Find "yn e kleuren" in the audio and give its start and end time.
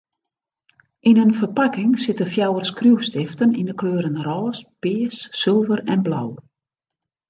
3.59-4.21